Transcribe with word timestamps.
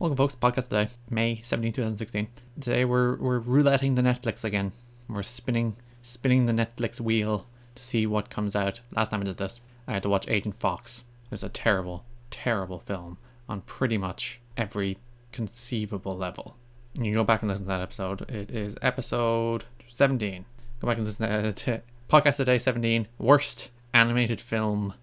Welcome, 0.00 0.16
folks. 0.16 0.34
Podcast 0.34 0.70
today, 0.70 0.88
May 1.10 1.42
17, 1.42 1.74
2016. 1.74 2.28
Today 2.58 2.86
we're 2.86 3.16
we're 3.16 3.38
rouletting 3.38 3.96
the 3.96 4.00
Netflix 4.00 4.44
again. 4.44 4.72
We're 5.10 5.22
spinning 5.22 5.76
spinning 6.00 6.46
the 6.46 6.54
Netflix 6.54 7.02
wheel 7.02 7.46
to 7.74 7.82
see 7.82 8.06
what 8.06 8.30
comes 8.30 8.56
out. 8.56 8.80
Last 8.96 9.10
time 9.10 9.20
I 9.20 9.24
did 9.24 9.36
this, 9.36 9.60
I 9.86 9.92
had 9.92 10.02
to 10.04 10.08
watch 10.08 10.26
Agent 10.26 10.58
Fox. 10.58 11.04
It 11.26 11.32
was 11.32 11.42
a 11.42 11.50
terrible, 11.50 12.06
terrible 12.30 12.78
film 12.78 13.18
on 13.46 13.60
pretty 13.60 13.98
much 13.98 14.40
every 14.56 14.96
conceivable 15.32 16.16
level. 16.16 16.56
You 16.96 17.04
can 17.04 17.12
go 17.12 17.24
back 17.24 17.42
and 17.42 17.50
listen 17.50 17.66
to 17.66 17.68
that 17.68 17.82
episode. 17.82 18.22
It 18.30 18.50
is 18.50 18.76
episode 18.80 19.66
17. 19.86 20.46
Go 20.80 20.88
back 20.88 20.96
and 20.96 21.04
listen 21.04 21.28
to, 21.28 21.52
to 21.64 21.82
podcast 22.08 22.36
today 22.36 22.58
17. 22.58 23.06
Worst 23.18 23.68
animated 23.92 24.40
film 24.40 24.94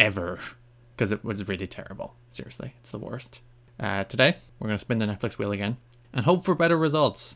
ever 0.00 0.40
because 0.96 1.12
it 1.12 1.24
was 1.24 1.46
really 1.46 1.68
terrible. 1.68 2.16
Seriously, 2.30 2.74
it's 2.80 2.90
the 2.90 2.98
worst. 2.98 3.40
Uh, 3.80 4.04
today, 4.04 4.36
we're 4.58 4.68
going 4.68 4.78
to 4.78 4.80
spin 4.80 4.98
the 4.98 5.06
Netflix 5.06 5.38
wheel 5.38 5.52
again 5.52 5.76
and 6.12 6.24
hope 6.24 6.44
for 6.44 6.54
better 6.54 6.76
results. 6.76 7.34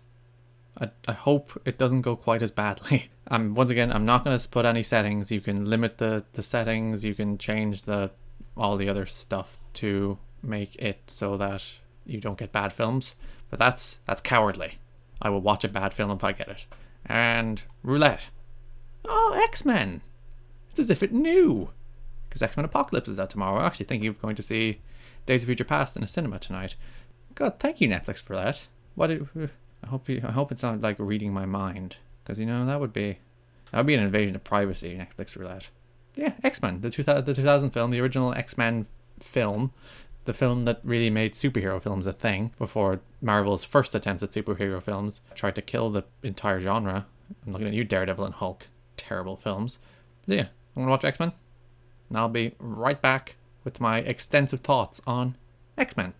I, 0.79 0.91
I 1.09 1.12
hope 1.12 1.60
it 1.65 1.79
doesn't 1.79 2.02
go 2.02 2.16
quite 2.16 2.43
as 2.43 2.51
badly. 2.51 3.10
Um, 3.29 3.55
once 3.55 3.70
again, 3.70 3.91
I'm 3.91 4.05
not 4.05 4.24
going 4.24 4.38
to 4.38 4.48
put 4.48 4.65
any 4.65 4.84
settings. 4.84 5.33
You 5.33 5.41
can 5.41 5.65
limit 5.69 5.98
the, 5.98 6.24
the 6.34 6.45
settings. 6.45 7.05
You 7.05 7.12
can 7.12 7.38
change 7.38 7.83
the 7.83 8.12
all 8.57 8.77
the 8.77 8.88
other 8.88 9.05
stuff 9.05 9.59
to 9.74 10.16
make 10.45 10.77
it 10.77 11.01
so 11.09 11.37
that 11.37 11.65
you 12.05 12.20
don't 12.20 12.38
get 12.38 12.52
bad 12.52 12.73
films. 12.73 13.16
But 13.51 13.59
that's 13.59 13.98
that's 14.07 14.21
cowardly. 14.21 14.79
I 15.21 15.30
will 15.30 15.41
watch 15.41 15.65
a 15.65 15.68
bad 15.68 15.93
film 15.93 16.12
if 16.12 16.23
I 16.23 16.30
get 16.30 16.46
it. 16.46 16.66
And 17.05 17.60
roulette. 17.82 18.27
Oh, 19.05 19.37
X 19.43 19.65
Men. 19.65 20.02
It's 20.71 20.79
as 20.79 20.91
if 20.91 21.02
it 21.02 21.12
knew. 21.12 21.71
Because 22.29 22.43
X 22.43 22.57
Men 22.57 22.65
Apocalypse 22.65 23.09
is 23.09 23.18
out 23.18 23.30
tomorrow. 23.30 23.59
I'm 23.59 23.66
actually 23.66 23.87
thinking 23.87 24.09
of 24.09 24.23
going 24.23 24.37
to 24.37 24.43
see 24.45 24.79
Days 25.27 25.43
of 25.43 25.47
Future 25.47 25.65
Past 25.65 25.97
in 25.97 26.03
a 26.03 26.07
cinema 26.07 26.39
tonight. 26.39 26.77
God, 27.35 27.59
thank 27.59 27.80
you 27.80 27.89
Netflix 27.89 28.23
for 28.23 28.35
that. 28.37 28.66
What? 28.95 29.09
Did, 29.09 29.29
I 29.85 29.89
hope 29.89 30.09
you. 30.09 30.23
I 30.27 30.33
hope 30.33 30.51
it's 30.51 30.62
not 30.62 30.80
like 30.80 30.97
reading 30.99 31.33
my 31.33 31.46
mind, 31.46 31.96
because 32.23 32.41
you 32.41 32.46
know 32.46 32.65
that 32.65 32.80
would 32.80 32.93
be 32.93 33.18
that 33.71 33.79
would 33.79 33.87
be 33.87 33.95
an 33.95 34.02
invasion 34.02 34.35
of 34.37 34.45
privacy. 34.45 34.96
Netflix 34.96 35.37
roulette. 35.37 35.68
Yeah, 36.15 36.33
X 36.43 36.63
Men, 36.63 36.80
the 36.80 36.91
two 36.91 37.02
the 37.02 37.35
2000 37.35 37.71
film, 37.71 37.91
the 37.91 38.01
original 38.01 38.33
X 38.33 38.57
Men 38.57 38.87
film, 39.21 39.73
the 40.24 40.33
film 40.33 40.65
that 40.65 40.80
really 40.83 41.10
made 41.10 41.35
superhero 41.35 41.80
films 41.83 42.07
a 42.07 42.13
thing 42.13 42.52
before 42.59 43.01
Marvel's 43.21 43.65
first 43.65 43.95
attempts 43.95 44.23
at 44.23 44.30
superhero 44.30 44.83
films 44.83 45.21
tried 45.35 45.55
to 45.57 45.63
kill 45.63 45.90
the 45.90 46.05
entire 46.23 46.61
genre. 46.61 47.07
I'm 47.45 47.52
looking 47.52 47.68
at 47.68 47.74
you, 47.74 47.85
Daredevil 47.85 48.24
and 48.24 48.35
Hulk. 48.35 48.68
Terrible 48.96 49.37
films. 49.37 49.79
But 50.27 50.37
yeah, 50.37 50.46
I'm 50.74 50.83
gonna 50.83 50.90
watch 50.90 51.05
X 51.05 51.21
Men. 51.21 51.33
And 52.09 52.18
I'll 52.18 52.29
be 52.29 52.55
right 52.59 53.01
back 53.01 53.37
with 53.66 53.80
my 53.80 53.98
extensive 53.98 54.60
thoughts 54.60 55.02
on 55.06 55.36
X 55.76 55.95
Men. 55.96 56.14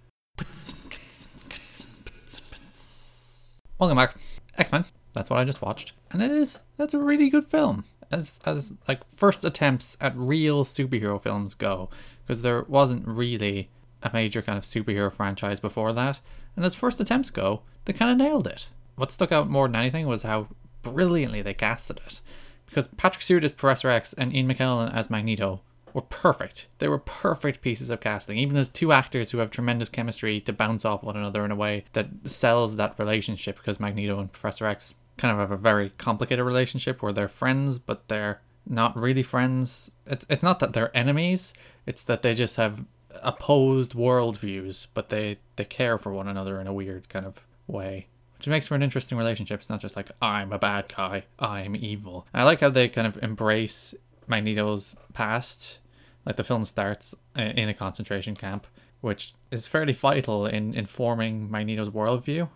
Welcome 3.79 3.97
back. 3.97 4.17
X 4.59 4.73
Men. 4.73 4.85
That's 5.15 5.31
what 5.31 5.39
I 5.39 5.45
just 5.45 5.63
watched, 5.63 5.95
and 6.11 6.21
it 6.21 6.31
is 6.31 6.61
that's 6.77 6.93
a 6.93 6.99
really 6.99 7.31
good 7.31 7.47
film. 7.47 7.85
As 8.11 8.41
as 8.45 8.75
like 8.87 9.01
first 9.15 9.45
attempts 9.45 9.97
at 10.01 10.17
real 10.17 10.65
superhero 10.65 11.23
films 11.23 11.55
go, 11.55 11.89
because 12.27 12.43
there 12.43 12.65
wasn't 12.65 13.07
really 13.07 13.71
a 14.03 14.11
major 14.13 14.43
kind 14.43 14.59
of 14.59 14.65
superhero 14.65 15.11
franchise 15.11 15.61
before 15.61 15.93
that, 15.93 16.21
and 16.57 16.65
as 16.65 16.75
first 16.75 17.01
attempts 17.01 17.31
go, 17.31 17.63
they 17.85 17.93
kind 17.93 18.11
of 18.11 18.19
nailed 18.19 18.47
it. 18.47 18.71
What 18.97 19.13
stuck 19.13 19.31
out 19.31 19.49
more 19.49 19.69
than 19.69 19.77
anything 19.77 20.07
was 20.07 20.25
how 20.25 20.49
brilliantly 20.83 21.43
they 21.43 21.55
casted 21.55 22.01
it, 22.05 22.21
because 22.67 22.89
Patrick 22.89 23.23
Stewart 23.23 23.45
as 23.45 23.53
Professor 23.53 23.89
X 23.89 24.13
and 24.15 24.35
Ian 24.35 24.49
McKellen 24.49 24.93
as 24.93 25.11
Magneto 25.11 25.63
were 25.97 26.03
perfect. 26.03 26.67
They 26.79 26.89
were 26.89 26.99
perfect 26.99 27.63
pieces 27.63 27.89
of 27.89 28.01
casting. 28.01 28.37
Even 28.37 28.59
as 28.59 28.69
two 28.69 28.93
actors 28.93 29.31
who 29.31 29.39
have 29.39 29.51
tremendous 29.51 29.89
chemistry 29.89 30.43
to 30.43 30.53
bounce 30.53 30.85
off 30.85 31.03
one 31.03 31.17
another 31.17 31.43
in 31.43 31.51
a 31.51 31.57
way 31.57 31.85
that 31.95 32.09
sells 32.27 32.77
that 32.77 32.99
relationship 32.99 33.57
because 33.57 33.81
Magneto 33.81 34.21
and 34.21 34.31
Professor 34.31 34.67
X 34.67 34.95
kind 35.17 35.33
of 35.33 35.39
have 35.39 35.51
a 35.51 35.57
very 35.57 35.89
complicated 35.97 36.45
relationship 36.45 37.01
where 37.01 37.15
they're 37.15 37.29
friends 37.29 37.79
but 37.79 38.07
they're 38.09 38.43
not 38.67 38.95
really 38.95 39.23
friends. 39.23 39.91
It's 40.07 40.27
it's 40.29 40.43
not 40.43 40.59
that 40.59 40.75
they're 40.75 40.95
enemies, 40.95 41.55
it's 41.87 42.03
that 42.03 42.21
they 42.21 42.35
just 42.35 42.57
have 42.57 42.85
opposed 43.23 43.95
worldviews, 43.95 44.89
but 44.93 45.09
they, 45.09 45.39
they 45.57 45.65
care 45.65 45.97
for 45.97 46.13
one 46.13 46.29
another 46.29 46.61
in 46.61 46.67
a 46.67 46.75
weird 46.75 47.09
kind 47.09 47.25
of 47.25 47.41
way. 47.67 48.09
Which 48.37 48.49
makes 48.49 48.67
for 48.67 48.75
an 48.75 48.83
interesting 48.83 49.17
relationship. 49.17 49.61
It's 49.61 49.71
not 49.71 49.81
just 49.81 49.97
like 49.97 50.11
I'm 50.21 50.53
a 50.53 50.59
bad 50.59 50.93
guy, 50.95 51.25
I'm 51.39 51.75
evil. 51.75 52.27
I 52.35 52.43
like 52.43 52.61
how 52.61 52.69
they 52.69 52.89
kind 52.91 53.07
of 53.07 53.23
embrace 53.23 53.95
Magneto's 54.27 54.95
past 55.15 55.79
like 56.27 56.37
the 56.37 56.45
film 56.45 56.65
starts 56.67 57.15
uh, 57.39 57.43
in 57.43 57.69
a 57.69 57.75
concentration 57.75 58.35
camp, 58.35 58.67
which 59.01 59.33
is 59.51 59.67
fairly 59.67 59.93
vital 59.93 60.45
in 60.45 60.75
informing 60.75 61.51
Magneto's 61.51 61.91
worldview. 61.91 62.49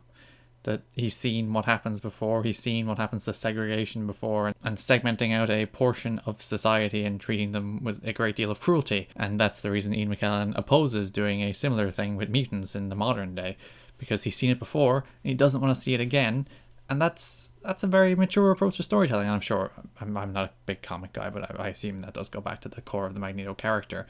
That 0.64 0.82
he's 0.92 1.16
seen 1.16 1.54
what 1.54 1.64
happens 1.64 2.03
before, 2.03 2.42
he's 2.42 2.59
seen 2.59 2.86
what 2.86 2.98
happens 2.98 3.25
to 3.25 3.32
segregation 3.32 4.06
before, 4.06 4.48
and, 4.48 4.56
and 4.62 4.76
segmenting 4.76 5.32
out 5.32 5.48
a 5.48 5.64
portion 5.64 6.19
of 6.26 6.42
society 6.42 7.03
and 7.06 7.19
treating 7.19 7.53
them 7.53 7.82
with 7.82 8.06
a 8.06 8.12
great 8.12 8.36
deal 8.36 8.50
of 8.50 8.60
cruelty. 8.60 9.09
And 9.16 9.41
that's 9.41 9.62
the 9.62 9.70
reason 9.70 9.94
Ian 9.94 10.14
McKellen 10.14 10.53
opposes 10.59 11.10
doing 11.10 11.41
a 11.41 11.54
similar 11.54 11.91
thing 11.91 12.14
with 12.16 12.28
mutants 12.28 12.76
in 12.76 12.91
the 12.91 12.94
modern 12.94 13.34
day, 13.34 13.56
because 13.97 14.25
he's 14.25 14.36
seen 14.36 14.50
it 14.50 14.59
before 14.59 15.04
and 15.25 15.30
he 15.30 15.34
doesn't 15.34 15.62
want 15.62 15.75
to 15.75 15.80
see 15.80 15.94
it 15.94 16.00
again, 16.00 16.47
and 16.90 17.00
that's 17.00 17.50
that's 17.62 17.84
a 17.84 17.86
very 17.86 18.14
mature 18.14 18.50
approach 18.50 18.76
to 18.76 18.82
storytelling. 18.82 19.30
I'm 19.30 19.40
sure 19.40 19.70
I'm, 20.00 20.16
I'm 20.16 20.32
not 20.32 20.50
a 20.50 20.52
big 20.66 20.82
comic 20.82 21.12
guy, 21.12 21.30
but 21.30 21.50
I, 21.50 21.64
I 21.64 21.68
assume 21.68 22.00
that 22.00 22.14
does 22.14 22.28
go 22.28 22.40
back 22.40 22.60
to 22.62 22.68
the 22.68 22.80
core 22.80 23.06
of 23.06 23.14
the 23.14 23.20
Magneto 23.20 23.54
character. 23.54 24.06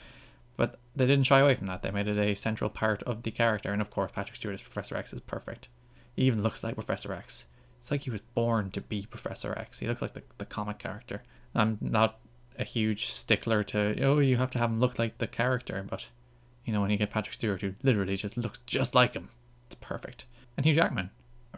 But 0.56 0.78
they 0.96 1.06
didn't 1.06 1.26
shy 1.26 1.40
away 1.40 1.54
from 1.54 1.66
that. 1.69 1.82
They 1.82 1.90
made 1.90 2.08
it 2.08 2.19
a 2.19 2.34
central 2.34 2.70
part 2.70 3.02
of 3.04 3.22
the 3.22 3.30
character, 3.30 3.72
and 3.72 3.80
of 3.80 3.90
course, 3.90 4.12
Patrick 4.14 4.36
Stewart 4.36 4.54
as 4.54 4.62
Professor 4.62 4.96
X 4.96 5.12
is 5.12 5.20
perfect. 5.20 5.69
He 6.16 6.22
even 6.22 6.42
looks 6.42 6.64
like 6.64 6.74
Professor 6.74 7.12
X. 7.12 7.46
It's 7.78 7.90
like 7.90 8.02
he 8.02 8.10
was 8.10 8.20
born 8.20 8.70
to 8.72 8.80
be 8.80 9.06
Professor 9.06 9.56
X. 9.58 9.78
He 9.78 9.86
looks 9.86 10.02
like 10.02 10.14
the, 10.14 10.22
the 10.38 10.46
comic 10.46 10.78
character. 10.78 11.22
I'm 11.54 11.78
not 11.80 12.19
a 12.58 12.64
huge 12.64 13.06
stickler 13.06 13.62
to 13.62 14.02
oh 14.04 14.19
you 14.19 14.36
have 14.36 14.50
to 14.50 14.58
have 14.58 14.70
him 14.70 14.80
look 14.80 14.98
like 14.98 15.19
the 15.19 15.26
character, 15.26 15.84
but 15.88 16.06
you 16.64 16.72
know 16.72 16.80
when 16.80 16.90
you 16.90 16.96
get 16.96 17.10
Patrick 17.10 17.34
Stewart 17.34 17.62
who 17.62 17.74
literally 17.82 18.16
just 18.16 18.36
looks 18.36 18.60
just 18.60 18.94
like 18.94 19.14
him, 19.14 19.28
it's 19.66 19.76
perfect. 19.76 20.26
And 20.56 20.66
Hugh 20.66 20.74
Jackman, 20.74 21.10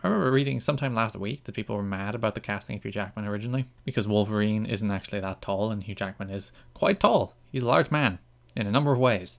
I 0.03 0.09
remember 0.09 0.33
reading 0.33 0.61
sometime 0.61 0.95
last 0.95 1.15
week 1.15 1.45
that 1.45 1.55
people 1.55 1.77
were 1.77 1.83
mad 1.83 2.17
about 2.17 2.35
the 2.35 2.41
casting 2.41 2.77
of 2.77 2.83
Hugh 2.83 2.91
Jackman 2.91 3.25
originally 3.25 3.67
because 3.85 4.09
Wolverine 4.09 4.67
isn't 4.67 4.91
actually 4.91 5.21
that 5.21 5.41
tall 5.41 5.71
and 5.71 5.85
Hugh 5.85 5.95
Jackman 5.95 6.29
is 6.29 6.51
quite 6.75 6.99
tall. 6.99 7.37
He's 7.53 7.63
a 7.63 7.69
large 7.69 7.93
man 7.93 8.19
in 8.57 8.67
a 8.67 8.73
number 8.73 8.91
of 8.91 8.99
ways. 8.99 9.39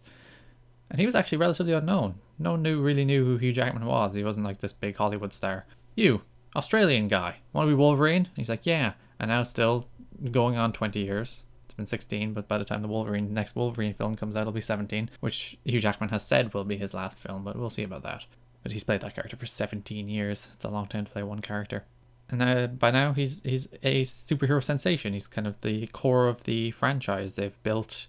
And 0.90 1.00
he 1.00 1.06
was 1.06 1.16
actually 1.16 1.40
relatively 1.40 1.74
unknown. 1.74 2.16
No 2.40 2.52
one 2.52 2.62
knew 2.62 2.80
really 2.82 3.04
knew 3.04 3.26
who 3.26 3.38
Hugh 3.38 3.52
Jackman 3.52 3.86
was. 3.86 4.14
He 4.14 4.24
wasn't 4.24 4.46
like 4.46 4.60
this 4.60 4.72
big 4.72 4.96
Hollywood 4.96 5.34
star. 5.34 5.66
You, 5.96 6.22
Australian 6.56 7.10
guy, 7.10 7.38
want 7.52 7.68
to 7.68 7.72
be 7.72 7.76
Wolverine? 7.76 8.30
he's 8.36 8.50
like, 8.50 8.66
yeah. 8.66 8.94
And 9.20 9.30
now 9.30 9.44
still 9.44 9.88
going 10.32 10.56
on 10.56 10.72
20 10.72 11.00
years. 11.00 11.44
It's 11.66 11.74
been 11.74 11.86
16, 11.86 12.34
but 12.34 12.48
by 12.48 12.58
the 12.58 12.66
time 12.66 12.82
the 12.82 12.88
Wolverine 12.88 13.34
next 13.34 13.56
Wolverine 13.56 13.96
film 13.96 14.16
comes 14.16 14.38
out, 14.38 14.42
it'll 14.42 14.54
be 14.54 14.62
17, 14.62 15.10
which 15.20 15.58
Hugh 15.66 15.82
Jackman 15.82 16.10
has 16.10 16.26
said 16.26 16.54
will 16.54 16.64
be 16.64 16.78
his 16.78 16.94
last 16.94 17.22
film, 17.22 17.44
but 17.44 17.58
we'll 17.58 17.70
see 17.70 17.84
about 17.84 18.04
that. 18.04 18.26
But 18.64 18.72
he's 18.72 18.84
played 18.84 19.02
that 19.02 19.14
character 19.14 19.36
for 19.36 19.46
17 19.46 20.08
years. 20.08 20.50
It's 20.56 20.66
a 20.66 20.70
long 20.70 20.88
time 20.88 21.06
to 21.06 21.12
play 21.12 21.22
one 21.22 21.42
character. 21.42 21.84
And 22.30 22.42
uh, 22.42 22.68
by 22.68 22.90
now, 22.92 23.14
he's 23.14 23.44
he's 23.44 23.68
a 23.84 24.06
superhero 24.06 24.64
sensation. 24.64 25.14
He's 25.14 25.28
kind 25.28 25.46
of 25.46 25.60
the 25.62 25.88
core 25.88 26.28
of 26.28 26.46
the 26.46 26.72
franchise. 26.72 27.36
They've 27.36 27.62
built 27.64 28.08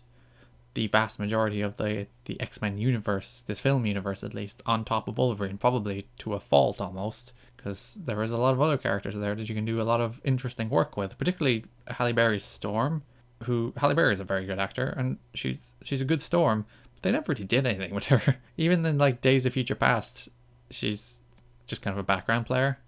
the 0.74 0.86
vast 0.88 1.18
majority 1.18 1.60
of 1.60 1.76
the, 1.76 2.06
the 2.24 2.40
X 2.40 2.60
Men 2.60 2.78
universe, 2.78 3.42
this 3.46 3.60
film 3.60 3.86
universe 3.86 4.22
at 4.22 4.34
least, 4.34 4.62
on 4.66 4.84
top 4.84 5.08
of 5.08 5.18
Wolverine, 5.18 5.56
probably 5.56 6.06
to 6.18 6.34
a 6.34 6.40
fault 6.40 6.80
almost, 6.80 7.32
because 7.56 8.00
there 8.04 8.22
is 8.22 8.32
a 8.32 8.36
lot 8.36 8.52
of 8.52 8.60
other 8.60 8.76
characters 8.76 9.14
there 9.14 9.34
that 9.34 9.48
you 9.48 9.54
can 9.54 9.64
do 9.64 9.80
a 9.80 9.84
lot 9.84 10.00
of 10.00 10.20
interesting 10.24 10.68
work 10.68 10.96
with, 10.96 11.16
particularly 11.16 11.64
Halle 11.88 12.12
Berry's 12.12 12.44
Storm, 12.44 13.02
who 13.44 13.72
Halle 13.76 13.94
Berry 13.94 14.12
is 14.12 14.20
a 14.20 14.24
very 14.24 14.46
good 14.46 14.58
actor, 14.58 14.94
and 14.96 15.18
she's 15.32 15.72
she's 15.82 16.00
a 16.00 16.04
good 16.04 16.20
Storm. 16.20 16.66
But 16.94 17.02
they 17.02 17.12
never 17.12 17.32
really 17.32 17.44
did 17.44 17.66
anything 17.66 17.94
with 17.94 18.06
her. 18.06 18.36
Even 18.56 18.84
in 18.84 18.98
like 18.98 19.20
Days 19.20 19.46
of 19.46 19.52
Future 19.52 19.74
Past, 19.74 20.28
she's 20.74 21.20
just 21.66 21.82
kind 21.82 21.92
of 21.92 21.98
a 21.98 22.06
background 22.06 22.46
player. 22.46 22.78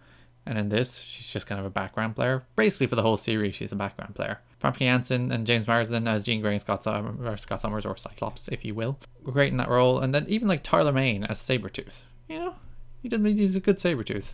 And 0.44 0.58
in 0.58 0.68
this, 0.68 1.00
she's 1.00 1.26
just 1.26 1.46
kind 1.48 1.58
of 1.58 1.66
a 1.66 1.70
background 1.70 2.14
player. 2.14 2.44
Basically, 2.54 2.86
for 2.86 2.94
the 2.94 3.02
whole 3.02 3.16
series, 3.16 3.56
she's 3.56 3.72
a 3.72 3.76
background 3.76 4.14
player. 4.14 4.40
Famke 4.62 4.78
Janssen 4.78 5.32
and 5.32 5.46
James 5.46 5.66
Marsden 5.66 6.06
as 6.06 6.24
Jean 6.24 6.40
Grey 6.40 6.52
and 6.52 6.60
Scott, 6.60 6.86
or 6.86 7.36
Scott 7.36 7.60
Summers, 7.60 7.84
or 7.84 7.96
Cyclops, 7.96 8.48
if 8.48 8.64
you 8.64 8.74
will, 8.74 8.96
were 9.24 9.32
great 9.32 9.50
in 9.50 9.56
that 9.56 9.68
role. 9.68 9.98
And 9.98 10.14
then 10.14 10.24
even 10.28 10.46
like 10.46 10.62
Tyler 10.62 10.92
Mane 10.92 11.24
as 11.24 11.38
Sabretooth. 11.38 12.02
You 12.28 12.38
know, 12.38 12.54
he 13.02 13.08
did 13.08 13.24
he's 13.26 13.56
a 13.56 13.60
good 13.60 13.78
Sabretooth. 13.78 14.32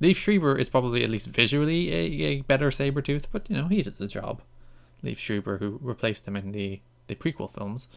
Liev 0.00 0.16
Schreiber 0.16 0.58
is 0.58 0.68
probably 0.68 1.04
at 1.04 1.10
least 1.10 1.28
visually 1.28 1.92
a, 1.92 2.26
a 2.26 2.40
better 2.42 2.70
Sabretooth, 2.70 3.26
but 3.30 3.48
you 3.48 3.56
know, 3.56 3.68
he 3.68 3.82
did 3.82 3.98
the 3.98 4.06
job. 4.06 4.40
Liev 5.04 5.18
Schreiber, 5.18 5.58
who 5.58 5.78
replaced 5.82 6.26
him 6.26 6.36
in 6.36 6.52
the, 6.52 6.80
the 7.06 7.14
prequel 7.14 7.52
films 7.52 7.88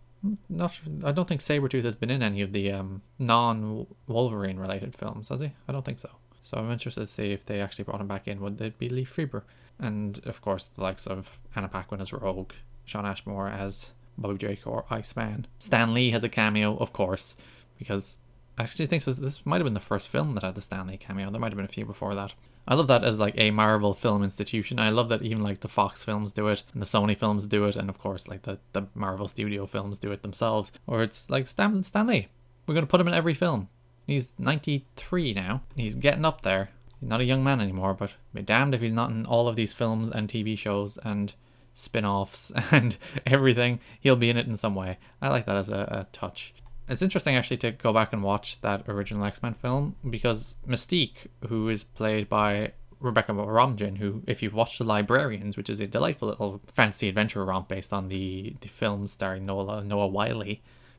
not 0.50 0.80
I 1.04 1.12
don't 1.12 1.28
think 1.28 1.42
Sabretooth 1.42 1.84
has 1.84 1.96
been 1.96 2.10
in 2.10 2.24
any 2.24 2.42
of 2.42 2.54
the 2.54 2.72
um, 2.72 3.02
non 3.20 3.88
Wolverine 4.08 4.58
related 4.58 4.96
films, 4.96 5.30
has 5.30 5.40
he? 5.40 5.52
I 5.68 5.72
don't 5.72 5.86
think 5.86 6.00
so. 6.00 6.10
So 6.42 6.58
I'm 6.58 6.72
interested 6.72 7.02
to 7.02 7.08
see 7.08 7.32
if 7.32 7.46
they 7.46 7.62
actually 7.62 7.84
brought 7.84 8.02
him 8.02 8.08
back 8.08 8.28
in. 8.28 8.40
Would 8.40 8.58
they 8.58 8.70
be 8.70 8.90
Liev 8.90 9.08
Schreiber? 9.08 9.44
And 9.80 10.20
of 10.26 10.42
course, 10.42 10.68
the 10.68 10.82
likes 10.82 11.06
of 11.06 11.40
Anna 11.56 11.68
Paquin 11.68 12.02
as 12.02 12.14
Rogue, 12.14 12.54
Shawn 12.86 13.06
Ashmore 13.06 13.50
as 13.50 13.92
Bobby 14.18 14.38
Drake 14.38 14.66
or 14.66 14.86
Iceman. 14.90 15.46
Stan 15.60 15.94
Lee 15.94 16.12
has 16.12 16.24
a 16.24 16.30
cameo, 16.30 16.78
of 16.78 16.94
course, 16.94 17.38
because 17.78 18.18
actually 18.58 18.88
think 18.88 19.04
this, 19.04 19.18
this 19.18 19.46
might 19.46 19.58
have 19.58 19.66
been 19.66 19.74
the 19.74 19.80
first 19.80 20.08
film 20.08 20.34
that 20.34 20.44
had 20.44 20.56
the 20.56 20.62
Stan 20.62 20.88
Lee 20.88 20.98
cameo. 20.98 21.30
There 21.30 21.40
might 21.40 21.52
have 21.52 21.58
been 21.58 21.66
a 21.66 21.70
few 21.70 21.86
before 21.86 22.16
that. 22.16 22.34
I 22.68 22.76
love 22.76 22.88
that 22.88 23.04
as 23.04 23.20
like 23.20 23.36
a 23.38 23.52
Marvel 23.52 23.94
film 23.94 24.24
institution. 24.24 24.80
I 24.80 24.90
love 24.90 25.10
that 25.10 25.22
even 25.22 25.44
like 25.44 25.62
the 25.62 25.68
Fox 25.68 26.04
films 26.04 26.34
do 26.34 26.48
it 26.48 26.64
and 26.74 26.82
the 26.82 26.86
Sony 26.86 27.18
films 27.18 27.46
do 27.46 27.66
it, 27.66 27.76
and 27.76 27.90
of 27.90 27.98
course 27.98 28.28
like 28.28 28.44
the, 28.44 28.60
the 28.74 28.88
Marvel 28.94 29.28
Studio 29.28 29.66
films 29.66 30.00
do 30.00 30.12
it 30.12 30.22
themselves. 30.22 30.72
Or 30.86 31.04
it's 31.04 31.30
like 31.30 31.48
Stan, 31.48 31.84
Stan 31.84 32.08
Lee. 32.08 32.28
We're 32.66 32.76
gonna 32.76 32.88
put 32.88 33.00
him 33.00 33.08
in 33.08 33.14
every 33.14 33.34
film. 33.34 33.70
He's 34.06 34.34
93 34.40 35.34
now. 35.34 35.62
He's 35.76 35.96
getting 35.96 36.26
up 36.26 36.42
there. 36.42 36.70
He's 37.00 37.10
not 37.10 37.22
a 37.22 37.26
young 37.26 37.44
man 37.44 37.62
anymore, 37.62 37.94
but 37.94 38.12
be 38.34 38.42
damned 38.42 38.74
if 38.74 38.82
he's 38.82 38.94
not 38.94 39.12
in 39.12 39.26
all 39.26 39.48
of 39.48 39.56
these 39.56 39.74
films 39.74 40.10
and 40.10 40.28
TV 40.28 40.58
shows 40.58 40.98
and 41.04 41.34
spin-offs 41.74 42.52
and 42.72 42.98
everything. 43.26 43.80
He'll 44.00 44.16
be 44.16 44.30
in 44.30 44.38
it 44.38 44.48
in 44.48 44.58
some 44.58 44.76
way. 44.76 44.98
I 45.22 45.30
like 45.30 45.46
that 45.46 45.58
as 45.58 45.70
a, 45.70 45.88
a 45.92 46.08
touch. 46.12 46.54
It's 46.90 47.02
interesting 47.02 47.36
actually 47.36 47.58
to 47.58 47.72
go 47.72 47.92
back 47.92 48.14
and 48.14 48.24
watch 48.24 48.62
that 48.62 48.88
original 48.88 49.26
X 49.26 49.44
Men 49.44 49.54
film 49.54 49.96
because 50.10 50.56
Mystique, 50.68 51.28
who 51.48 51.68
is 51.68 51.84
played 51.84 52.30
by 52.30 52.72
Rebecca 53.00 53.34
Romijn, 53.34 53.98
who, 53.98 54.24
if 54.26 54.42
you've 54.42 54.54
watched 54.54 54.80
The 54.80 54.84
Librarians, 54.86 55.58
which 55.58 55.70
is 55.70 55.82
a 55.82 55.88
delightful 55.88 56.30
little 56.30 56.62
fantasy 56.74 57.10
adventure 57.10 57.44
romp 57.44 57.68
based 57.68 57.94
on 57.94 58.08
the, 58.08 58.56
the 58.62 58.70
film 58.70 59.08
starring 59.08 59.46
Noah, 59.46 59.84
Noah 59.84 60.08
Wyle 60.08 60.44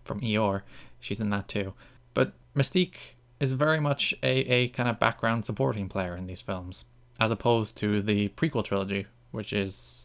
from 0.05 0.21
Eeyore, 0.21 0.63
she's 1.01 1.21
in 1.21 1.31
that 1.31 1.49
too. 1.49 1.75
But 2.15 2.33
Mystique 2.55 3.17
is 3.41 3.53
very 3.53 3.81
much 3.81 4.15
a, 4.23 4.31
a 4.31 4.69
kind 4.69 4.89
of 4.89 4.99
background 4.99 5.45
supporting 5.45 5.89
player 5.89 6.17
in 6.17 6.27
these 6.27 6.41
films, 6.41 6.85
as 7.19 7.31
opposed 7.31 7.77
to 7.77 8.03
the 8.03 8.29
prequel 8.31 8.65
trilogy, 8.65 9.07
which 9.31 9.53
is 9.53 9.98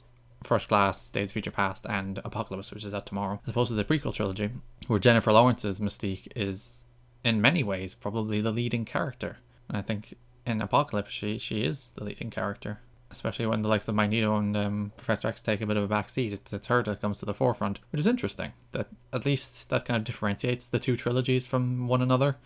First 0.44 0.68
Class, 0.68 1.10
Days 1.10 1.30
of 1.30 1.34
Future 1.34 1.52
Past, 1.52 1.86
and 1.88 2.20
Apocalypse, 2.24 2.72
which 2.72 2.86
is 2.86 2.94
out 2.94 3.06
tomorrow, 3.06 3.40
as 3.44 3.52
opposed 3.52 3.70
to 3.70 3.76
the 3.76 3.86
prequel 3.86 4.14
trilogy, 4.14 4.50
where 4.88 5.00
Jennifer 5.00 5.32
Lawrence's 5.32 5.80
Mystique 5.80 6.28
is, 6.36 6.84
in 7.24 7.42
many 7.42 7.64
ways, 7.64 7.96
probably 7.96 8.42
the 8.42 8.52
leading 8.52 8.86
character. 8.86 9.38
And 9.68 9.78
I 9.78 9.82
think 9.82 10.16
in 10.46 10.62
Apocalypse, 10.62 11.12
she 11.12 11.38
she 11.38 11.64
is 11.64 11.94
the 11.96 12.04
leading 12.04 12.30
character, 12.30 12.80
especially 13.12 13.46
when 13.46 13.62
the 13.62 13.70
likes 13.70 13.88
of 13.88 13.96
Magneto 13.96 14.36
and 14.38 14.56
um, 14.58 14.92
Professor 14.98 15.28
X 15.28 15.42
take 15.42 15.62
a 15.62 15.66
bit 15.66 15.78
of 15.78 15.84
a 15.84 15.88
back 15.88 16.10
seat. 16.10 16.34
It's, 16.34 16.52
it's 16.52 16.68
her 16.68 16.84
that 16.84 17.02
comes 17.02 17.20
to 17.20 17.26
the 17.26 17.34
forefront, 17.34 17.80
which 17.92 18.00
is 18.00 18.08
interesting. 18.08 18.52
That 18.74 18.88
at 19.12 19.26
least 19.26 19.70
that 19.70 19.86
kind 19.86 19.98
of 19.98 20.04
differentiates 20.04 20.68
the 20.68 20.80
two 20.80 20.98
trilogies 20.98 21.46
from 21.46 21.88
one 21.88 22.02
another. 22.02 22.38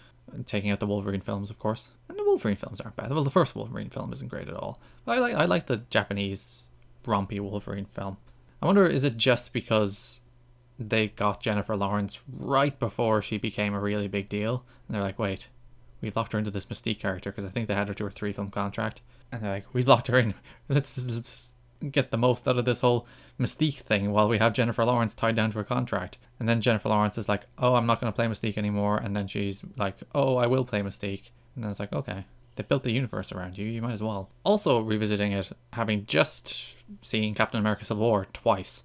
Taking 0.46 0.72
out 0.72 0.82
the 0.82 0.88
Wolverine 0.88 1.22
films, 1.22 1.50
of 1.50 1.58
course, 1.58 1.88
and 2.10 2.20
the 2.20 2.24
Wolverine 2.26 2.58
films 2.58 2.82
aren't 2.82 2.98
bad. 2.98 3.12
Well, 3.12 3.24
the 3.24 3.32
first 3.32 3.56
Wolverine 3.56 3.90
film 3.90 4.12
isn't 4.12 4.28
great 4.28 4.50
at 4.50 4.56
all. 4.56 4.78
But 5.06 5.18
I 5.18 5.22
like 5.22 5.36
I 5.36 5.46
like 5.46 5.68
the 5.68 5.78
Japanese 5.90 6.66
rompy 7.06 7.40
Wolverine 7.40 7.86
film. 7.86 8.18
I 8.62 8.66
wonder, 8.66 8.88
is 8.88 9.04
it 9.04 9.18
just 9.18 9.54
because 9.54 10.22
they 10.80 11.08
got 11.10 11.42
Jennifer 11.42 11.76
Lawrence 11.76 12.20
right 12.28 12.78
before 12.80 13.22
she 13.22 13.38
became 13.38 13.74
a 13.74 13.80
really 13.80 14.08
big 14.08 14.30
deal? 14.30 14.66
And 14.88 14.96
they're 14.96 15.04
like, 15.04 15.20
wait, 15.20 15.50
we 16.02 16.12
locked 16.16 16.34
her 16.34 16.40
into 16.40 16.52
this 16.52 16.66
Mystique 16.66 17.00
character 17.00 17.32
because 17.32 17.46
I 17.46 17.50
think 17.50 17.68
they 17.68 17.74
had 17.74 17.88
her 17.88 17.94
to 17.96 18.06
a 18.06 18.10
three 18.10 18.34
film 18.34 18.50
contract. 18.50 19.02
And 19.32 19.42
they're 19.42 19.52
like, 19.52 19.74
we 19.74 19.84
locked 19.84 20.08
her 20.08 20.18
in. 20.18 20.34
Let's, 20.70 20.98
let's 21.06 21.56
get 21.92 22.12
the 22.12 22.18
most 22.18 22.48
out 22.48 22.58
of 22.58 22.66
this 22.66 22.80
whole 22.80 23.06
Mystique 23.40 23.80
thing 23.80 24.12
while 24.12 24.28
we 24.28 24.40
have 24.40 24.54
Jennifer 24.54 24.84
Lawrence 24.86 25.14
tied 25.14 25.36
down 25.36 25.52
to 25.52 25.60
a 25.60 25.64
contract. 25.64 26.18
And 26.40 26.48
then 26.48 26.62
Jennifer 26.62 26.90
Lawrence 26.90 27.18
is 27.18 27.30
like, 27.30 27.46
oh, 27.58 27.76
I'm 27.76 27.86
not 27.86 28.00
going 28.00 28.12
to 28.12 28.16
play 28.16 28.26
Mystique 28.26 28.58
anymore. 28.58 28.98
And 28.98 29.16
then 29.16 29.28
she's 29.28 29.62
like, 29.76 29.96
oh, 30.16 30.38
I 30.38 30.48
will 30.48 30.66
play 30.66 30.82
Mystique. 30.82 31.30
And 31.56 31.64
then 31.64 31.72
it's 31.72 31.80
like, 31.80 31.94
okay, 31.94 32.26
they 32.58 32.64
built 32.64 32.84
the 32.84 32.92
universe 32.92 33.32
around 33.32 33.58
you, 33.58 33.66
you 33.66 33.82
might 33.82 33.94
as 33.94 34.04
well. 34.04 34.30
Also, 34.44 34.82
revisiting 34.82 35.32
it, 35.32 35.52
having 35.74 36.06
just 36.06 36.76
seen 37.02 37.34
Captain 37.34 37.60
America 37.60 37.86
Civil 37.86 38.04
War 38.04 38.28
twice, 38.34 38.84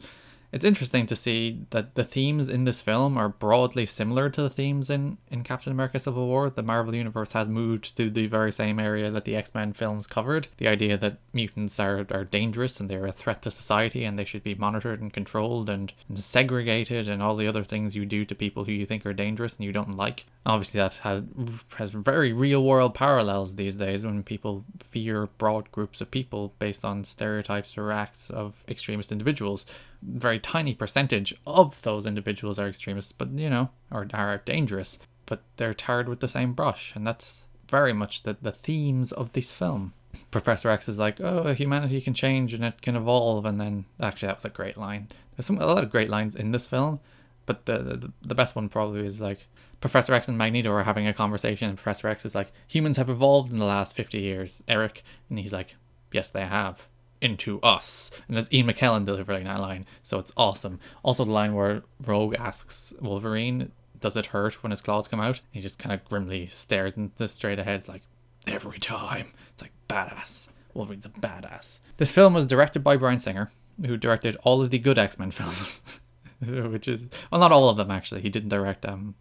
it's 0.52 0.66
interesting 0.66 1.06
to 1.06 1.16
see 1.16 1.64
that 1.70 1.94
the 1.94 2.04
themes 2.04 2.50
in 2.50 2.64
this 2.64 2.82
film 2.82 3.16
are 3.16 3.30
broadly 3.30 3.86
similar 3.86 4.28
to 4.28 4.42
the 4.42 4.50
themes 4.50 4.90
in, 4.90 5.16
in 5.30 5.42
Captain 5.42 5.72
America 5.72 5.98
Civil 5.98 6.26
War. 6.26 6.50
The 6.50 6.62
Marvel 6.62 6.94
Universe 6.94 7.32
has 7.32 7.48
moved 7.48 7.96
to 7.96 8.10
the 8.10 8.26
very 8.26 8.52
same 8.52 8.78
area 8.78 9.10
that 9.10 9.24
the 9.24 9.34
X 9.34 9.54
Men 9.54 9.72
films 9.72 10.06
covered. 10.06 10.48
The 10.58 10.68
idea 10.68 10.98
that 10.98 11.16
mutants 11.32 11.80
are, 11.80 12.06
are 12.10 12.24
dangerous 12.24 12.80
and 12.80 12.90
they're 12.90 13.06
a 13.06 13.12
threat 13.12 13.40
to 13.42 13.50
society 13.50 14.04
and 14.04 14.18
they 14.18 14.26
should 14.26 14.42
be 14.42 14.54
monitored 14.54 15.00
and 15.00 15.10
controlled 15.10 15.70
and, 15.70 15.90
and 16.06 16.18
segregated 16.18 17.08
and 17.08 17.22
all 17.22 17.34
the 17.34 17.48
other 17.48 17.64
things 17.64 17.96
you 17.96 18.04
do 18.04 18.26
to 18.26 18.34
people 18.34 18.64
who 18.64 18.72
you 18.72 18.84
think 18.84 19.06
are 19.06 19.14
dangerous 19.14 19.56
and 19.56 19.64
you 19.64 19.72
don't 19.72 19.96
like. 19.96 20.26
Obviously, 20.44 20.78
that 20.78 20.94
has, 20.96 21.22
has 21.76 21.92
very 21.92 22.32
real 22.32 22.62
world 22.62 22.94
parallels 22.94 23.54
these 23.54 23.76
days 23.76 24.04
when 24.04 24.22
people 24.22 24.64
fear 24.80 25.28
broad 25.38 25.72
groups 25.72 26.02
of 26.02 26.10
people 26.10 26.52
based 26.58 26.84
on 26.84 27.04
stereotypes 27.04 27.78
or 27.78 27.90
acts 27.90 28.28
of 28.28 28.62
extremist 28.68 29.12
individuals 29.12 29.64
very 30.02 30.40
tiny 30.40 30.74
percentage 30.74 31.34
of 31.46 31.80
those 31.82 32.06
individuals 32.06 32.58
are 32.58 32.68
extremists, 32.68 33.12
but 33.12 33.30
you 33.30 33.48
know, 33.48 33.70
or 33.90 34.06
are 34.12 34.38
dangerous, 34.44 34.98
but 35.26 35.42
they're 35.56 35.74
tarred 35.74 36.08
with 36.08 36.20
the 36.20 36.28
same 36.28 36.52
brush, 36.52 36.92
and 36.94 37.06
that's 37.06 37.44
very 37.68 37.92
much 37.92 38.24
the, 38.24 38.36
the 38.42 38.52
themes 38.52 39.12
of 39.12 39.32
this 39.32 39.52
film. 39.52 39.92
Professor 40.30 40.68
X 40.68 40.88
is 40.88 40.98
like, 40.98 41.20
oh, 41.20 41.54
humanity 41.54 42.00
can 42.00 42.12
change 42.12 42.52
and 42.52 42.64
it 42.64 42.82
can 42.82 42.96
evolve, 42.96 43.46
and 43.46 43.60
then 43.60 43.86
actually 44.00 44.26
that 44.26 44.36
was 44.36 44.44
a 44.44 44.50
great 44.50 44.76
line. 44.76 45.08
There's 45.36 45.46
some 45.46 45.58
a 45.58 45.66
lot 45.66 45.82
of 45.82 45.90
great 45.90 46.10
lines 46.10 46.34
in 46.34 46.52
this 46.52 46.66
film, 46.66 47.00
but 47.46 47.64
the 47.66 47.78
the, 47.78 48.12
the 48.22 48.34
best 48.34 48.54
one 48.54 48.68
probably 48.68 49.06
is 49.06 49.20
like 49.20 49.46
Professor 49.80 50.12
X 50.14 50.28
and 50.28 50.36
Magneto 50.36 50.70
are 50.70 50.84
having 50.84 51.06
a 51.06 51.14
conversation, 51.14 51.68
and 51.68 51.78
Professor 51.78 52.08
X 52.08 52.26
is 52.26 52.34
like, 52.34 52.52
humans 52.68 52.98
have 52.98 53.08
evolved 53.08 53.50
in 53.50 53.56
the 53.56 53.64
last 53.64 53.96
fifty 53.96 54.20
years, 54.20 54.62
Eric, 54.68 55.02
and 55.30 55.38
he's 55.38 55.52
like, 55.52 55.76
yes, 56.12 56.28
they 56.28 56.46
have 56.46 56.86
into 57.22 57.60
us. 57.60 58.10
And 58.28 58.36
that's 58.36 58.52
Ian 58.52 58.66
McKellen 58.66 59.04
delivering 59.04 59.44
that 59.44 59.60
line. 59.60 59.86
So 60.02 60.18
it's 60.18 60.32
awesome. 60.36 60.80
Also, 61.02 61.24
the 61.24 61.30
line 61.30 61.54
where 61.54 61.82
Rogue 62.04 62.34
asks 62.38 62.92
Wolverine, 63.00 63.72
Does 64.00 64.16
it 64.16 64.26
hurt 64.26 64.62
when 64.62 64.70
his 64.70 64.80
claws 64.80 65.08
come 65.08 65.20
out? 65.20 65.40
He 65.50 65.60
just 65.60 65.78
kind 65.78 65.92
of 65.92 66.04
grimly 66.04 66.46
stares 66.46 66.92
into 66.94 67.28
straight 67.28 67.58
ahead. 67.58 67.76
It's 67.76 67.88
like, 67.88 68.02
Every 68.46 68.78
time. 68.78 69.32
It's 69.52 69.62
like, 69.62 69.72
badass. 69.88 70.48
Wolverine's 70.74 71.06
a 71.06 71.10
badass. 71.10 71.80
This 71.98 72.12
film 72.12 72.34
was 72.34 72.46
directed 72.46 72.80
by 72.82 72.96
Bryan 72.96 73.18
Singer, 73.18 73.50
who 73.84 73.96
directed 73.96 74.36
all 74.42 74.62
of 74.62 74.70
the 74.70 74.78
good 74.78 74.98
X 74.98 75.18
Men 75.18 75.30
films. 75.32 75.80
which 76.40 76.88
is, 76.88 77.06
well, 77.30 77.40
not 77.40 77.52
all 77.52 77.68
of 77.68 77.76
them 77.76 77.90
actually. 77.90 78.22
He 78.22 78.30
didn't 78.30 78.48
direct 78.48 78.84
um, 78.84 79.14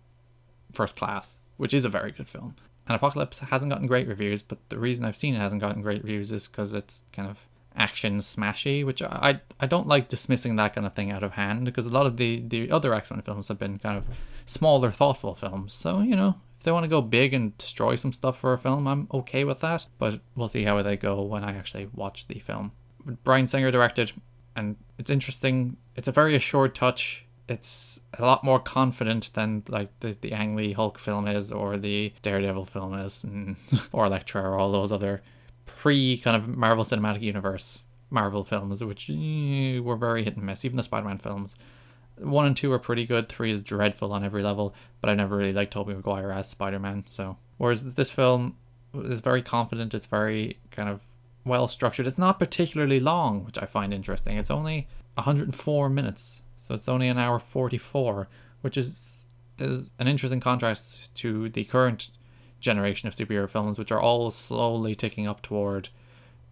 First 0.74 0.96
Class, 0.96 1.38
which 1.58 1.74
is 1.74 1.86
a 1.86 1.90
very 1.90 2.12
good 2.12 2.28
film. 2.28 2.56
And 2.88 2.96
Apocalypse 2.96 3.40
hasn't 3.40 3.72
gotten 3.72 3.86
great 3.88 4.08
reviews, 4.08 4.42
but 4.42 4.58
the 4.70 4.80
reason 4.80 5.06
I've 5.06 5.16
seen 5.16 5.36
it 5.36 5.40
hasn't 5.40 5.62
gotten 5.62 5.82
great 5.82 6.02
reviews 6.02 6.32
is 6.32 6.48
because 6.48 6.74
it's 6.74 7.04
kind 7.14 7.30
of 7.30 7.46
action 7.76 8.18
smashy, 8.18 8.86
which 8.86 9.02
I 9.02 9.42
I 9.60 9.66
don't 9.66 9.88
like 9.88 10.10
dismissing 10.10 10.56
that 10.56 10.74
kind 10.74 10.86
of 10.86 10.94
thing 10.94 11.12
out 11.12 11.24
of 11.24 11.34
hand 11.34 11.66
because 11.66 11.86
a 11.86 11.94
lot 11.94 12.06
of 12.06 12.18
the 12.18 12.44
the 12.48 12.72
other 12.72 12.94
X 12.94 13.12
Men 13.12 13.22
films 13.22 13.48
have 13.48 13.60
been 13.60 13.80
kind 13.80 13.98
of 13.98 14.06
smaller, 14.46 14.92
thoughtful 14.92 15.36
films. 15.36 15.74
So 15.74 16.02
you 16.02 16.16
know, 16.16 16.36
if 16.58 16.64
they 16.66 16.72
want 16.72 16.84
to 16.84 16.90
go 16.90 17.02
big 17.02 17.34
and 17.34 17.58
destroy 17.58 17.96
some 17.96 18.14
stuff 18.14 18.38
for 18.40 18.54
a 18.54 18.58
film, 18.58 18.88
I'm 18.88 19.08
okay 19.14 19.44
with 19.44 19.60
that. 19.60 19.86
But 19.98 20.20
we'll 20.36 20.50
see 20.50 20.64
how 20.64 20.82
they 20.82 20.98
go 20.98 21.22
when 21.22 21.44
I 21.44 21.56
actually 21.58 21.90
watch 21.94 22.28
the 22.28 22.40
film. 22.40 22.72
Bryan 23.24 23.48
Singer 23.48 23.72
directed, 23.72 24.12
and 24.56 24.78
it's 24.98 25.10
interesting. 25.10 25.78
It's 25.96 26.08
a 26.08 26.12
very 26.12 26.36
assured 26.36 26.76
touch. 26.76 27.26
It's 27.50 28.00
a 28.18 28.22
lot 28.22 28.44
more 28.44 28.60
confident 28.60 29.32
than 29.34 29.64
like 29.68 29.90
the, 30.00 30.16
the 30.22 30.32
Ang 30.34 30.56
Lee 30.56 30.74
Hulk 30.74 31.00
film 31.00 31.28
is, 31.28 31.52
or 31.52 31.78
the 31.78 32.14
Daredevil 32.22 32.66
film 32.66 32.94
is, 32.94 33.24
and, 33.24 33.56
or 33.92 34.06
Elektra, 34.06 34.44
or 34.44 34.60
all 34.60 34.72
those 34.72 34.92
other 34.92 35.22
pre 35.82 36.16
kind 36.20 36.38
of 36.38 36.48
Marvel 36.48 36.84
Cinematic 36.84 37.22
Universe 37.22 37.86
Marvel 38.12 38.44
films, 38.44 38.84
which 38.84 39.10
eh, 39.10 39.80
were 39.80 39.96
very 39.96 40.24
hit 40.24 40.36
and 40.36 40.46
miss. 40.46 40.64
Even 40.64 40.78
the 40.78 40.84
Spider 40.84 41.08
Man 41.08 41.18
films. 41.18 41.56
One 42.18 42.46
and 42.46 42.56
two 42.56 42.72
are 42.72 42.78
pretty 42.78 43.08
good. 43.08 43.28
Three 43.28 43.50
is 43.50 43.64
dreadful 43.64 44.14
on 44.14 44.24
every 44.24 44.44
level, 44.44 44.76
but 45.00 45.10
I 45.10 45.16
never 45.16 45.38
really 45.38 45.54
liked 45.54 45.74
Tobey 45.74 45.96
Maguire 45.96 46.32
as 46.32 46.48
Spider 46.48 46.78
Man. 46.78 47.06
So, 47.08 47.38
whereas 47.58 47.96
this 47.96 48.12
film 48.12 48.58
is 48.94 49.22
very 49.22 49.42
confident, 49.42 49.96
it's 49.96 50.06
very 50.06 50.60
kind 50.70 50.88
of 50.88 51.00
well 51.46 51.68
structured. 51.68 52.06
It's 52.06 52.20
not 52.20 52.38
particularly 52.38 53.00
long, 53.00 53.44
which 53.44 53.58
I 53.58 53.66
find 53.66 53.92
interesting. 53.92 54.38
It's 54.38 54.52
only 54.52 54.88
104 55.16 55.90
minutes, 55.90 56.44
so 56.58 56.76
it's 56.76 56.88
only 56.88 57.08
an 57.08 57.18
hour 57.18 57.40
44, 57.40 58.28
which 58.62 58.78
is 58.78 59.26
is 59.58 59.94
an 59.98 60.08
interesting 60.08 60.40
contrast 60.40 61.16
to 61.16 61.50
the 61.50 61.64
current 61.64 62.10
generation 62.62 63.08
of 63.08 63.16
superhero 63.16 63.50
films, 63.50 63.78
which 63.78 63.92
are 63.92 64.00
all 64.00 64.32
slowly 64.32 64.96
ticking 64.96 65.28
up 65.28 65.42
toward 65.42 65.90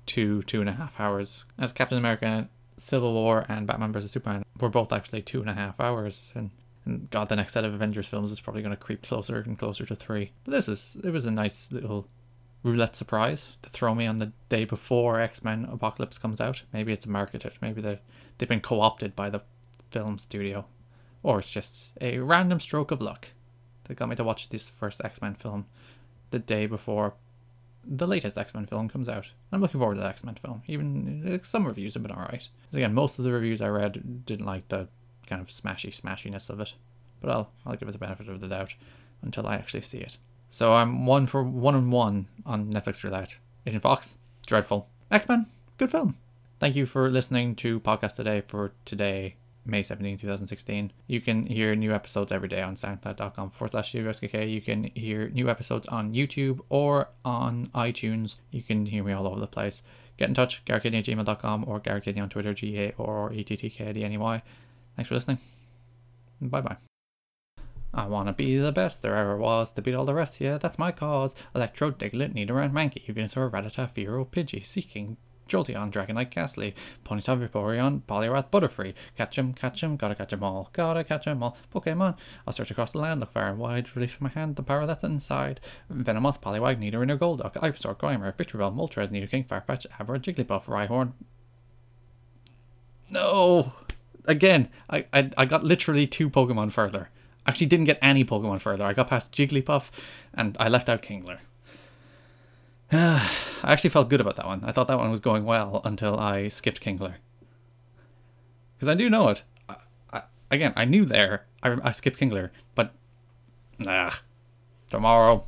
two, 0.05 0.43
two 0.43 0.59
and 0.59 0.69
a 0.69 0.73
half 0.73 0.99
hours. 0.99 1.45
As 1.57 1.71
Captain 1.71 1.97
America, 1.97 2.49
Civil 2.77 3.13
War, 3.13 3.45
and 3.47 3.67
Batman 3.67 3.93
vs. 3.93 4.11
Superman 4.11 4.43
were 4.59 4.69
both 4.69 4.91
actually 4.91 5.21
two 5.21 5.41
and 5.41 5.49
a 5.49 5.53
half 5.53 5.79
hours. 5.79 6.31
And, 6.35 6.49
and 6.85 7.09
God, 7.09 7.29
the 7.29 7.35
next 7.35 7.53
set 7.53 7.63
of 7.63 7.73
Avengers 7.73 8.07
films 8.07 8.31
is 8.31 8.39
probably 8.39 8.61
going 8.61 8.75
to 8.75 8.81
creep 8.81 9.03
closer 9.03 9.39
and 9.39 9.57
closer 9.57 9.85
to 9.85 9.95
three. 9.95 10.31
But 10.43 10.51
this 10.51 10.67
was, 10.67 10.97
it 11.03 11.11
was 11.11 11.25
a 11.25 11.31
nice 11.31 11.71
little 11.71 12.07
roulette 12.63 12.95
surprise 12.95 13.57
to 13.61 13.69
throw 13.69 13.95
me 13.95 14.05
on 14.05 14.17
the 14.17 14.31
day 14.49 14.65
before 14.65 15.19
X 15.19 15.43
Men 15.43 15.67
Apocalypse 15.71 16.17
comes 16.17 16.41
out. 16.41 16.63
Maybe 16.73 16.91
it's 16.91 17.07
marketed. 17.07 17.53
Maybe 17.61 17.81
they 17.81 17.99
they've 18.37 18.49
been 18.49 18.61
co 18.61 18.81
opted 18.81 19.15
by 19.15 19.29
the 19.29 19.43
film 19.91 20.17
studio. 20.17 20.65
Or 21.21 21.39
it's 21.39 21.51
just 21.51 21.85
a 21.99 22.19
random 22.19 22.59
stroke 22.59 22.91
of 22.91 23.01
luck 23.01 23.29
that 23.85 23.95
got 23.95 24.09
me 24.09 24.15
to 24.15 24.23
watch 24.23 24.49
this 24.49 24.69
first 24.69 25.01
X 25.03 25.21
Men 25.21 25.35
film 25.35 25.65
the 26.31 26.39
day 26.39 26.65
before 26.65 27.13
the 27.85 28.07
latest 28.07 28.37
X 28.37 28.53
Men 28.53 28.65
film 28.65 28.89
comes 28.89 29.09
out. 29.09 29.27
I'm 29.51 29.61
looking 29.61 29.79
forward 29.79 29.95
to 29.95 30.01
the 30.01 30.07
X 30.07 30.23
Men 30.23 30.35
film. 30.35 30.63
Even 30.67 31.39
some 31.43 31.65
reviews 31.65 31.93
have 31.93 32.03
been 32.03 32.11
alright. 32.11 32.47
Again, 32.73 32.93
most 32.93 33.17
of 33.17 33.25
the 33.25 33.31
reviews 33.31 33.61
I 33.61 33.69
read 33.69 34.25
didn't 34.25 34.45
like 34.45 34.67
the 34.67 34.87
kind 35.27 35.41
of 35.41 35.47
smashy 35.47 35.89
smashiness 35.89 36.49
of 36.49 36.59
it, 36.59 36.73
but 37.21 37.31
I'll 37.31 37.51
I'll 37.65 37.75
give 37.75 37.87
it 37.87 37.93
the 37.93 37.97
benefit 37.97 38.29
of 38.29 38.41
the 38.41 38.47
doubt 38.47 38.75
until 39.21 39.47
I 39.47 39.55
actually 39.55 39.81
see 39.81 39.99
it. 39.99 40.17
So 40.49 40.73
I'm 40.73 41.05
one 41.05 41.27
for 41.27 41.43
one 41.43 41.75
and 41.75 41.91
one 41.91 42.27
on 42.45 42.71
Netflix 42.71 42.97
for 42.97 43.09
that. 43.09 43.35
Agent 43.65 43.83
Fox, 43.83 44.17
dreadful. 44.45 44.87
X 45.11 45.27
Men, 45.27 45.47
good 45.77 45.91
film. 45.91 46.17
Thank 46.59 46.75
you 46.75 46.85
for 46.85 47.09
listening 47.09 47.55
to 47.57 47.79
podcast 47.79 48.15
today 48.15 48.41
for 48.45 48.73
today, 48.83 49.35
May 49.69 49.83
17, 49.83 50.17
2016. 50.17 50.91
You 51.07 51.21
can 51.21 51.45
hear 51.45 51.75
new 51.75 51.93
episodes 51.93 52.31
every 52.31 52.47
day 52.47 52.61
on 52.61 52.75
soundcloud.com 52.75 53.51
forward 53.51 53.71
slash 53.71 53.93
SKK. 53.93 54.51
You 54.51 54.61
can 54.61 54.91
hear 54.95 55.29
new 55.29 55.49
episodes 55.49 55.87
on 55.87 56.13
YouTube 56.13 56.59
or 56.69 57.09
on 57.23 57.67
iTunes. 57.75 58.37
You 58.51 58.63
can 58.63 58.85
hear 58.85 59.03
me 59.03 59.13
all 59.13 59.27
over 59.27 59.39
the 59.39 59.47
place. 59.47 59.83
Get 60.17 60.27
in 60.27 60.33
touch, 60.35 60.65
garrettkiddney 60.65 60.99
at 60.99 61.05
gmail.com 61.05 61.65
or 61.67 61.79
garrettkiddney 61.79 62.21
on 62.21 62.29
Twitter, 62.29 62.53
G 62.53 62.77
A 62.77 62.93
or. 62.97 63.31
Thanks 63.31 65.07
for 65.07 65.13
listening. 65.13 65.39
Bye 66.41 66.61
bye. 66.61 66.77
I 67.93 68.05
wanna 68.05 68.33
be 68.33 68.57
the 68.57 68.71
best 68.71 69.01
there 69.01 69.15
ever 69.15 69.37
was 69.37 69.71
to 69.71 69.81
beat 69.81 69.95
all 69.95 70.05
the 70.05 70.13
rest. 70.13 70.39
Yeah, 70.41 70.57
that's 70.57 70.77
my 70.77 70.91
cause. 70.91 71.35
Electro, 71.55 71.91
Diglett, 71.91 72.33
Nidoran, 72.33 72.71
Mankey, 72.71 73.05
Venusaur, 73.13 73.49
Rattata, 73.49 73.89
Fearow, 73.93 74.27
Pidgey, 74.27 74.63
Seaking, 74.63 75.17
Jolteon, 75.49 75.91
Dragonite, 75.91 76.29
Gastly, 76.29 76.73
Ponyta, 77.03 77.37
Vaporeon, 77.37 78.01
Poliwrath, 78.07 78.49
Butterfree. 78.49 78.93
Catch 79.17 79.37
'em, 79.39 79.53
catch 79.53 79.83
'em, 79.83 79.97
gotta 79.97 80.15
catch 80.15 80.33
'em 80.33 80.43
all, 80.43 80.69
gotta 80.73 81.03
catch 81.03 81.27
'em 81.27 81.43
all. 81.43 81.57
Pokemon, 81.73 82.17
I'll 82.45 82.53
search 82.53 82.71
across 82.71 82.91
the 82.91 82.99
land, 82.99 83.19
look 83.19 83.31
far 83.33 83.49
and 83.49 83.57
wide, 83.57 83.95
release 83.95 84.13
from 84.13 84.25
my 84.25 84.29
hand 84.29 84.55
the 84.55 84.63
power 84.63 84.85
that's 84.85 85.03
inside. 85.03 85.59
Venomoth, 85.91 86.39
Poliwag, 86.41 86.77
Nidoran, 86.79 87.11
or 87.11 87.17
Golduck, 87.17 87.53
Ivysaur, 87.53 87.97
Grimer, 87.97 88.33
Victreebel, 88.33 88.75
Moltres, 88.75 89.09
Nidoking, 89.09 89.47
Farfetch, 89.47 89.85
Abra, 89.99 90.19
Jigglypuff, 90.19 90.65
Rhyhorn. 90.65 91.13
No! 93.09 93.73
Again, 94.25 94.69
I, 94.89 95.05
I, 95.11 95.31
I 95.37 95.45
got 95.45 95.63
literally 95.63 96.05
two 96.05 96.29
Pokemon 96.29 96.71
further. 96.71 97.09
Actually, 97.45 97.67
didn't 97.67 97.85
get 97.85 97.97
any 98.01 98.23
Pokemon 98.23 98.61
further. 98.61 98.85
I 98.85 98.93
got 98.93 99.07
past 99.07 99.31
Jigglypuff, 99.31 99.89
and 100.33 100.55
I 100.59 100.69
left 100.69 100.87
out 100.87 101.01
Kingler. 101.01 101.39
I 102.91 103.29
actually 103.63 103.91
felt 103.91 104.09
good 104.09 104.21
about 104.21 104.35
that 104.37 104.47
one. 104.47 104.63
I 104.63 104.71
thought 104.71 104.87
that 104.87 104.97
one 104.97 105.11
was 105.11 105.19
going 105.19 105.45
well 105.45 105.81
until 105.83 106.17
I 106.17 106.47
skipped 106.47 106.81
Kingler. 106.81 107.15
Because 108.75 108.87
I 108.87 108.95
do 108.95 109.09
know 109.09 109.29
it. 109.29 109.43
I, 109.67 109.75
I, 110.11 110.21
again, 110.49 110.73
I 110.75 110.85
knew 110.85 111.05
there. 111.05 111.45
I, 111.61 111.77
I 111.83 111.91
skipped 111.91 112.19
Kingler, 112.19 112.49
but 112.73 112.93
nah. 113.77 114.11
Tomorrow. 114.87 115.45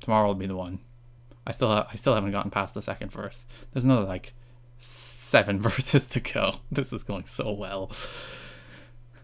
Tomorrow 0.00 0.28
will 0.28 0.34
be 0.34 0.46
the 0.46 0.56
one. 0.56 0.80
I 1.46 1.52
still 1.52 1.70
have, 1.70 1.88
I 1.92 1.96
still 1.96 2.14
haven't 2.14 2.32
gotten 2.32 2.50
past 2.50 2.74
the 2.74 2.80
second 2.80 3.12
verse. 3.12 3.44
There's 3.72 3.84
another 3.84 4.06
like 4.06 4.32
seven 4.78 5.60
verses 5.62 6.06
to 6.06 6.20
go. 6.20 6.56
This 6.72 6.92
is 6.92 7.02
going 7.02 7.26
so 7.26 7.52
well. 7.52 7.90